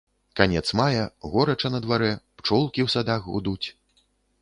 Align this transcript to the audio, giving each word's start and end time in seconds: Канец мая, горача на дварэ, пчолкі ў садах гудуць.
Канец 0.39 0.63
мая, 0.79 1.03
горача 1.35 1.71
на 1.75 1.83
дварэ, 1.85 2.11
пчолкі 2.41 2.81
ў 2.89 2.99
садах 2.99 3.33
гудуць. 3.39 3.67